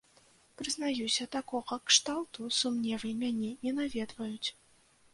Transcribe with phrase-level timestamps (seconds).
[0.61, 4.49] Прызнаюся, такога кшталту сумневы мяне не наведваюць.